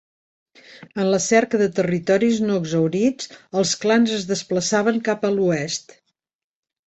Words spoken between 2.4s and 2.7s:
no